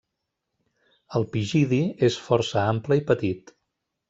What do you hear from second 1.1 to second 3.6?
El pigidi és força ample i petit.